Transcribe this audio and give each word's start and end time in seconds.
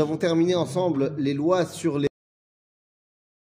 Nous 0.00 0.06
avons 0.06 0.16
terminé 0.16 0.54
ensemble 0.54 1.12
les 1.18 1.34
lois 1.34 1.66
sur 1.66 1.98
les 1.98 2.08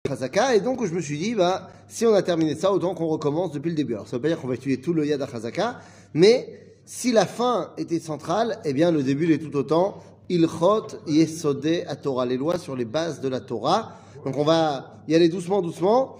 Chazaka, 0.07 0.55
et 0.55 0.59
donc 0.59 0.83
je 0.83 0.91
me 0.91 1.01
suis 1.01 1.19
dit, 1.19 1.35
bah, 1.35 1.69
si 1.87 2.03
on 2.03 2.15
a 2.15 2.23
terminé 2.23 2.55
ça, 2.55 2.73
autant 2.73 2.95
qu'on 2.95 3.05
recommence 3.05 3.51
depuis 3.51 3.69
le 3.69 3.75
début. 3.75 3.93
Alors 3.93 4.07
ça 4.07 4.15
veut 4.15 4.23
pas 4.23 4.29
dire 4.29 4.41
qu'on 4.41 4.47
va 4.47 4.55
étudier 4.55 4.81
tout 4.81 4.91
le 4.91 5.05
Yad 5.05 5.23
Chazaka, 5.31 5.79
mais 6.15 6.79
si 6.83 7.11
la 7.11 7.27
fin 7.27 7.73
était 7.77 7.99
centrale, 7.99 8.57
eh 8.65 8.73
bien 8.73 8.89
le 8.89 9.03
début 9.03 9.27
l'est 9.27 9.37
tout 9.37 9.55
autant. 9.55 10.01
Ilchot 10.29 10.87
Yesode 11.05 11.83
à 11.85 11.95
Torah, 11.95 12.25
les 12.25 12.37
lois 12.37 12.57
sur 12.57 12.75
les 12.75 12.85
bases 12.85 13.21
de 13.21 13.27
la 13.27 13.39
Torah. 13.39 13.91
Donc 14.25 14.35
on 14.35 14.43
va 14.43 15.03
y 15.07 15.13
aller 15.13 15.29
doucement, 15.29 15.61
doucement, 15.61 16.17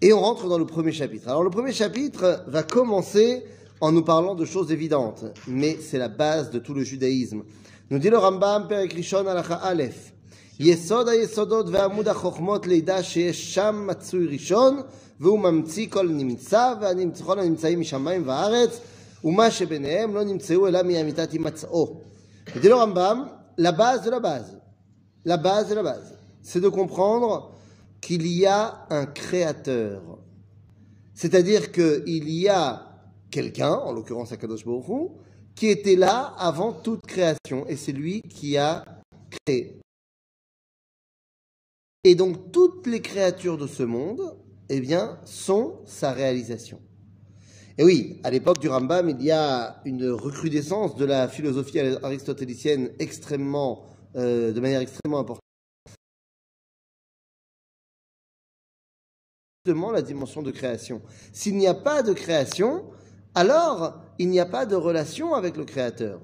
et 0.00 0.14
on 0.14 0.20
rentre 0.20 0.48
dans 0.48 0.56
le 0.56 0.64
premier 0.64 0.92
chapitre. 0.92 1.28
Alors 1.28 1.44
le 1.44 1.50
premier 1.50 1.74
chapitre 1.74 2.42
va 2.46 2.62
commencer 2.62 3.44
en 3.82 3.92
nous 3.92 4.02
parlant 4.02 4.34
de 4.34 4.46
choses 4.46 4.72
évidentes, 4.72 5.26
mais 5.46 5.76
c'est 5.78 5.98
la 5.98 6.08
base 6.08 6.50
de 6.50 6.58
tout 6.58 6.72
le 6.72 6.84
judaïsme. 6.84 7.42
nous 7.89 7.99
dit 7.99 8.09
le 8.09 8.17
Rambam, 8.17 8.67
Perek 8.67 8.93
Rishon 8.93 9.27
Alacha 9.27 9.55
Aleph. 9.55 10.11
יסוד 10.63 11.07
היסודות 11.07 11.65
ועמוד 11.71 12.07
החוכמות 12.07 12.67
לידע 12.67 13.03
שיש 13.03 13.55
שם 13.55 13.87
מצוי 13.87 14.27
ראשון 14.27 14.81
והוא 15.19 15.39
ממציא 15.39 15.87
כל 15.89 16.07
נמצא 16.09 16.73
וכל 17.19 17.39
הנמצאים 17.39 17.79
משמיים 17.79 18.23
וארץ 18.25 18.79
ומה 19.23 19.51
שביניהם 19.51 20.15
לא 20.15 20.23
נמצאו 20.23 20.67
אלא 20.67 20.83
מאמיתת 20.83 21.31
הימצאו. 21.31 21.97
dit 22.55 22.67
le 22.67 22.75
Rambam, 22.75 23.29
la 23.57 23.71
base 23.71 24.03
de 24.03 24.09
la 24.09 24.19
base, 24.19 24.59
la 25.25 25.37
base 25.37 25.69
de 25.69 25.75
la 25.75 25.83
base, 25.83 26.13
c'est 26.41 26.59
de 26.59 26.69
comprendre 26.69 27.51
qu'il 28.01 28.25
y 28.27 28.45
a 28.45 28.85
un 28.89 29.05
créateur. 29.05 30.01
C'est-à-dire 31.13 31.71
qu'il 31.71 32.29
y 32.29 32.49
a 32.49 32.81
quelqu'un, 33.29 33.73
en 33.73 33.91
l'occurrence 33.93 34.31
Akadosh 34.31 34.65
Baruch 34.65 34.87
Hu, 34.89 35.09
qui 35.56 35.68
était 35.68 35.96
là 35.96 36.34
avant 36.38 36.72
toute 36.72 37.06
création, 37.06 37.66
et 37.66 37.76
c'est 37.76 37.92
lui 37.92 38.22
qui 38.22 38.56
a 38.56 38.84
créé. 39.30 39.80
Et 42.04 42.14
donc 42.14 42.52
toutes 42.52 42.86
les 42.86 43.00
créatures 43.00 43.58
de 43.58 43.66
ce 43.66 43.82
monde, 43.82 44.36
eh 44.68 44.80
bien, 44.80 45.18
sont 45.24 45.80
sa 45.86 46.12
réalisation. 46.12 46.80
Et 47.78 47.84
oui, 47.84 48.20
à 48.22 48.30
l'époque 48.30 48.58
du 48.58 48.68
Rambam, 48.68 49.08
il 49.08 49.22
y 49.22 49.30
a 49.30 49.80
une 49.84 50.08
recrudescence 50.10 50.94
de 50.96 51.04
la 51.04 51.28
philosophie 51.28 51.78
aristotélicienne 51.80 52.90
extrêmement, 52.98 53.84
euh, 54.14 54.52
de 54.52 54.60
manière 54.60 54.80
extrêmement 54.80 55.18
importante. 55.18 55.42
la 59.92 60.02
dimension 60.02 60.42
de 60.42 60.52
création. 60.52 61.02
S'il 61.32 61.56
n'y 61.56 61.66
a 61.66 61.74
pas 61.74 62.02
de 62.02 62.12
création, 62.12 62.84
alors 63.36 64.00
il 64.18 64.30
n'y 64.30 64.40
a 64.40 64.46
pas 64.46 64.66
de 64.66 64.74
relation 64.74 65.34
avec 65.34 65.56
le 65.56 65.64
Créateur. 65.64 66.20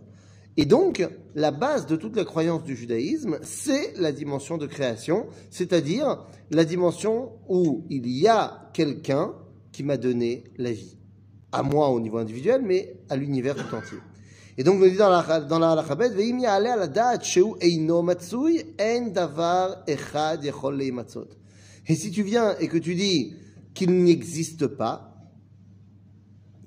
Et 0.56 0.64
donc, 0.64 1.06
la 1.34 1.50
base 1.50 1.86
de 1.86 1.96
toute 1.96 2.16
la 2.16 2.24
croyance 2.24 2.64
du 2.64 2.74
judaïsme, 2.74 3.38
c'est 3.42 3.94
la 3.98 4.12
dimension 4.12 4.58
de 4.58 4.66
création, 4.66 5.26
c'est-à-dire 5.50 6.24
la 6.50 6.64
dimension 6.64 7.32
où 7.48 7.84
il 7.90 8.08
y 8.08 8.28
a 8.28 8.70
quelqu'un 8.72 9.32
qui 9.72 9.82
m'a 9.82 9.96
donné 9.96 10.44
la 10.56 10.72
vie. 10.72 10.96
À 11.52 11.62
moi 11.62 11.90
au 11.90 12.00
niveau 12.00 12.18
individuel, 12.18 12.62
mais 12.64 12.96
à 13.08 13.16
l'univers 13.16 13.56
tout 13.56 13.74
entier. 13.74 13.98
Et 14.58 14.64
donc, 14.64 14.80
on 14.82 14.86
dit 14.86 14.96
dans 14.96 15.08
la, 15.10 15.40
dans 15.40 15.58
Et 21.88 21.94
si 21.94 22.10
tu 22.10 22.22
viens 22.22 22.56
et 22.58 22.68
que 22.68 22.78
tu 22.78 22.94
dis 22.94 23.34
qu'il 23.74 24.02
n'existe 24.02 24.66
pas, 24.66 25.11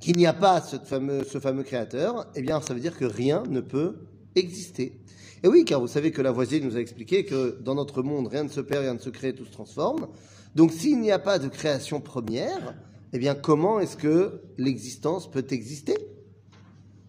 qu'il 0.06 0.18
n'y 0.18 0.28
a 0.28 0.34
pas 0.34 0.62
ce 0.62 0.78
fameux, 0.78 1.24
ce 1.24 1.40
fameux 1.40 1.64
créateur, 1.64 2.28
eh 2.36 2.44
bien, 2.44 2.62
ça 2.62 2.76
veut 2.76 2.80
dire 2.80 2.96
que 2.96 3.06
rien 3.06 3.42
ne 3.50 3.60
peut 3.60 4.06
exister. 4.36 5.02
Et 5.42 5.48
oui, 5.48 5.66
car 5.66 5.82
vous 5.82 5.88
savez 5.88 6.12
que 6.12 6.22
la 6.22 6.32
voisine 6.32 6.64
nous 6.64 6.78
a 6.78 6.80
expliqué 6.80 7.26
que 7.26 7.60
dans 7.62 7.74
notre 7.74 8.04
monde, 8.04 8.28
rien 8.28 8.44
ne 8.44 8.50
se 8.50 8.62
perd, 8.62 8.84
rien 8.84 8.94
ne 8.94 9.00
se 9.00 9.10
crée, 9.10 9.34
tout 9.34 9.46
se 9.46 9.52
transforme. 9.52 10.08
Donc, 10.54 10.72
s'il 10.72 11.02
n'y 11.02 11.12
a 11.12 11.18
pas 11.18 11.40
de 11.40 11.48
création 11.48 12.02
première, 12.02 12.76
eh 13.14 13.18
bien, 13.18 13.34
comment 13.34 13.80
est-ce 13.80 13.98
que 13.98 14.44
l'existence 14.60 15.30
peut 15.32 15.48
exister? 15.50 15.98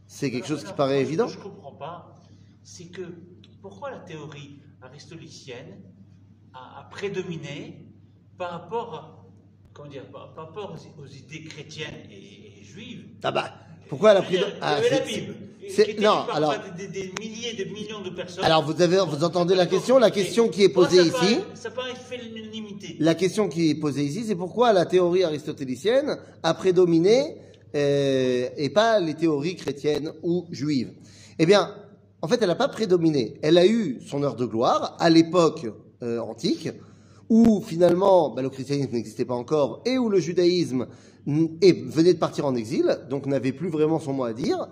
C'est 0.06 0.30
quelque 0.30 0.48
chose 0.48 0.64
qui 0.64 0.72
paraît 0.72 1.02
évident. 1.02 1.28
Ce 1.28 1.36
que 1.36 1.42
je 1.42 1.48
ne 1.48 1.52
comprends 1.52 1.76
pas, 1.76 2.18
c'est 2.62 2.86
que 2.86 3.02
pourquoi 3.60 3.90
la 3.90 3.98
théorie 3.98 4.62
aristotélicienne 4.80 5.82
a, 6.54 6.80
a 6.80 6.84
prédominé 6.84 7.92
par 8.38 8.52
rapport, 8.52 9.25
comment 9.76 9.88
dire, 9.88 10.04
par 10.06 10.34
rapport 10.34 10.74
aux, 10.98 11.06
idées 11.06 11.44
chrétiennes 11.44 11.94
et 12.10 12.46
ah 13.22 13.32
bah, 13.32 13.50
pourquoi 13.88 14.12
elle 14.12 14.18
a 14.18 14.22
pris 14.22 14.38
ah, 14.60 14.78
la 14.90 15.00
Bible. 15.00 15.34
C'est 15.68 15.98
non, 15.98 16.24
alors 16.32 16.54
des, 16.76 16.88
des, 16.88 17.12
milliers, 17.18 17.54
de 17.54 17.64
millions 17.72 18.00
de 18.00 18.10
personnes. 18.10 18.44
Alors 18.44 18.62
vous 18.62 18.80
avez, 18.80 18.98
vous 18.98 19.24
entendez 19.24 19.54
la 19.54 19.66
question, 19.66 19.98
la 19.98 20.10
question 20.10 20.48
qui 20.48 20.62
est 20.62 20.68
posée 20.68 21.02
ici. 21.02 21.38
ça 21.54 21.70
paraît 21.70 21.94
fait 21.94 22.18
l'unanimité. 22.18 22.96
La 23.00 23.14
question 23.14 23.48
qui 23.48 23.70
est 23.70 23.74
posée 23.74 24.04
ici, 24.04 24.24
c'est 24.26 24.36
pourquoi 24.36 24.72
la 24.72 24.86
théorie 24.86 25.24
aristotélicienne 25.24 26.18
a 26.42 26.54
prédominé 26.54 27.36
euh, 27.74 28.48
et 28.56 28.68
pas 28.68 29.00
les 29.00 29.14
théories 29.14 29.56
chrétiennes 29.56 30.12
ou 30.22 30.46
juives. 30.50 30.92
Eh 31.38 31.46
bien, 31.46 31.74
en 32.22 32.28
fait, 32.28 32.40
elle 32.40 32.48
n'a 32.48 32.54
pas 32.54 32.68
prédominé. 32.68 33.38
Elle 33.42 33.58
a 33.58 33.66
eu 33.66 34.00
son 34.06 34.22
heure 34.22 34.36
de 34.36 34.46
gloire 34.46 34.96
à 35.00 35.10
l'époque 35.10 35.66
euh, 36.02 36.20
antique, 36.20 36.68
où 37.28 37.60
finalement 37.60 38.30
bah, 38.30 38.42
le 38.42 38.50
christianisme 38.50 38.92
n'existait 38.92 39.24
pas 39.24 39.34
encore 39.34 39.82
et 39.84 39.98
où 39.98 40.08
le 40.08 40.20
judaïsme 40.20 40.86
venait 41.26 42.14
de 42.14 42.18
partir 42.18 42.46
en 42.46 42.54
exil, 42.54 42.98
donc 43.10 43.26
n'avait 43.26 43.52
plus 43.52 43.68
vraiment 43.68 43.98
son 43.98 44.12
mot 44.12 44.24
à 44.24 44.32
dire, 44.32 44.68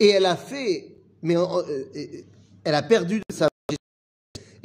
et 0.00 0.08
elle 0.08 0.26
a 0.26 0.36
fait, 0.36 0.96
mais 1.22 1.36
euh, 1.36 1.42
euh, 1.42 2.04
elle 2.64 2.74
a 2.74 2.82
perdu 2.82 3.18
de 3.18 3.34
sa 3.34 3.48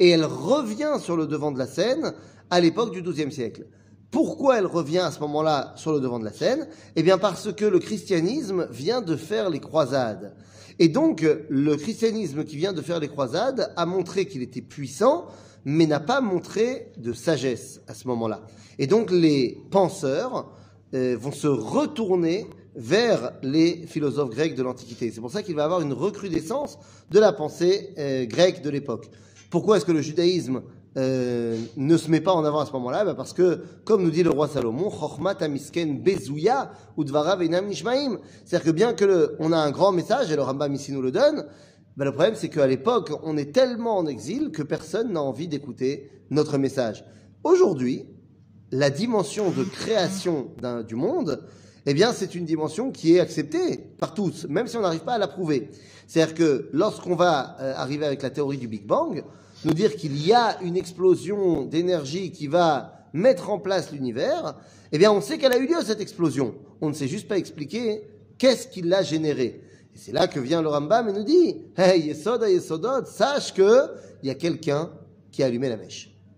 et 0.00 0.08
elle 0.10 0.24
revient 0.24 0.96
sur 1.00 1.16
le 1.16 1.26
devant 1.26 1.52
de 1.52 1.58
la 1.58 1.66
scène 1.66 2.14
à 2.50 2.60
l'époque 2.60 2.92
du 2.92 3.02
XIIe 3.02 3.30
siècle. 3.30 3.66
Pourquoi 4.10 4.58
elle 4.58 4.66
revient 4.66 4.98
à 4.98 5.10
ce 5.10 5.20
moment-là 5.20 5.72
sur 5.76 5.92
le 5.92 6.00
devant 6.00 6.18
de 6.18 6.24
la 6.24 6.32
scène? 6.32 6.68
Eh 6.96 7.02
bien 7.02 7.18
parce 7.18 7.52
que 7.52 7.64
le 7.64 7.78
christianisme 7.78 8.66
vient 8.70 9.02
de 9.02 9.16
faire 9.16 9.50
les 9.50 9.60
croisades. 9.60 10.34
Et 10.78 10.88
donc 10.88 11.24
le 11.48 11.76
christianisme 11.76 12.44
qui 12.44 12.56
vient 12.56 12.72
de 12.72 12.82
faire 12.82 13.00
les 13.00 13.08
croisades 13.08 13.72
a 13.76 13.86
montré 13.86 14.26
qu'il 14.26 14.42
était 14.42 14.62
puissant, 14.62 15.26
mais 15.64 15.86
n'a 15.86 16.00
pas 16.00 16.20
montré 16.20 16.92
de 16.96 17.12
sagesse 17.12 17.80
à 17.88 17.94
ce 17.94 18.06
moment-là. 18.08 18.42
Et 18.78 18.86
donc 18.86 19.10
les 19.10 19.58
penseurs 19.70 20.50
euh, 20.94 21.16
vont 21.18 21.32
se 21.32 21.46
retourner 21.46 22.46
vers 22.76 23.32
les 23.42 23.86
philosophes 23.86 24.30
grecs 24.30 24.54
de 24.54 24.62
l'Antiquité. 24.62 25.10
C'est 25.12 25.20
pour 25.20 25.30
ça 25.30 25.42
qu'il 25.42 25.54
va 25.54 25.62
y 25.62 25.64
avoir 25.64 25.80
une 25.80 25.92
recrudescence 25.92 26.78
de 27.10 27.18
la 27.20 27.32
pensée 27.32 27.90
euh, 27.98 28.26
grecque 28.26 28.62
de 28.62 28.70
l'époque. 28.70 29.10
Pourquoi 29.50 29.76
est-ce 29.76 29.84
que 29.84 29.92
le 29.92 30.02
judaïsme 30.02 30.62
euh, 30.96 31.56
ne 31.76 31.96
se 31.96 32.10
met 32.10 32.20
pas 32.20 32.32
en 32.32 32.44
avant 32.44 32.60
à 32.60 32.66
ce 32.66 32.72
moment-là? 32.72 33.04
Ben 33.04 33.14
Parce 33.14 33.32
que, 33.32 33.60
comme 33.84 34.02
nous 34.02 34.10
dit 34.10 34.22
le 34.22 34.30
roi 34.30 34.48
Salomon, 34.48 34.90
C'est-à-dire 38.44 38.64
que 38.64 38.70
bien 38.70 38.94
que 38.94 39.36
on 39.38 39.52
a 39.52 39.56
un 39.56 39.70
grand 39.70 39.92
message, 39.92 40.32
et 40.32 40.36
le 40.36 40.42
Rambam 40.42 40.74
ici 40.74 40.92
nous 40.92 41.02
le 41.02 41.12
donne, 41.12 41.46
ben 41.96 42.04
le 42.04 42.12
problème 42.12 42.34
c'est 42.34 42.48
qu'à 42.48 42.66
l'époque, 42.66 43.12
on 43.22 43.36
est 43.36 43.52
tellement 43.52 43.98
en 43.98 44.06
exil 44.06 44.50
que 44.50 44.62
personne 44.62 45.12
n'a 45.12 45.22
envie 45.22 45.48
d'écouter 45.48 46.10
notre 46.30 46.58
message. 46.58 47.04
Aujourd'hui, 47.44 48.06
la 48.70 48.90
dimension 48.90 49.50
de 49.50 49.62
création 49.62 50.50
du 50.86 50.96
monde, 50.96 51.44
eh 51.86 51.94
bien, 51.94 52.12
c'est 52.12 52.34
une 52.34 52.46
dimension 52.46 52.90
qui 52.90 53.14
est 53.14 53.20
acceptée 53.20 53.76
par 53.98 54.14
tous, 54.14 54.46
même 54.48 54.66
si 54.66 54.76
on 54.76 54.80
n'arrive 54.80 55.04
pas 55.04 55.14
à 55.14 55.18
la 55.18 55.28
prouver. 55.28 55.70
C'est-à-dire 56.06 56.34
que 56.34 56.68
lorsqu'on 56.72 57.14
va 57.14 57.56
euh, 57.60 57.74
arriver 57.76 58.06
avec 58.06 58.22
la 58.22 58.30
théorie 58.30 58.56
du 58.56 58.68
Big 58.68 58.86
Bang, 58.86 59.22
nous 59.64 59.74
dire 59.74 59.94
qu'il 59.96 60.24
y 60.26 60.32
a 60.32 60.60
une 60.62 60.76
explosion 60.76 61.64
d'énergie 61.64 62.32
qui 62.32 62.46
va 62.46 63.08
mettre 63.12 63.50
en 63.50 63.58
place 63.58 63.92
l'univers, 63.92 64.56
eh 64.92 64.98
bien, 64.98 65.12
on 65.12 65.20
sait 65.20 65.38
qu'elle 65.38 65.52
a 65.52 65.58
eu 65.58 65.66
lieu, 65.66 65.82
cette 65.84 66.00
explosion. 66.00 66.54
On 66.80 66.88
ne 66.88 66.94
sait 66.94 67.08
juste 67.08 67.28
pas 67.28 67.38
expliquer 67.38 68.02
qu'est-ce 68.38 68.66
qui 68.66 68.82
l'a 68.82 69.02
générée. 69.02 69.60
Et 69.94 69.98
c'est 69.98 70.12
là 70.12 70.26
que 70.26 70.40
vient 70.40 70.62
le 70.62 70.68
Rambam 70.68 71.08
et 71.08 71.12
nous 71.12 71.24
dit, 71.24 71.56
hey, 71.76 72.06
Yesod, 72.06 72.42
Yesodot, 72.42 73.06
sache 73.06 73.54
que 73.54 73.90
il 74.22 74.28
y 74.28 74.30
a 74.30 74.34
quelqu'un 74.34 74.90
qui 75.30 75.42
a 75.42 75.46
allumé 75.46 75.68
la 75.68 75.76
mèche. 75.76 76.13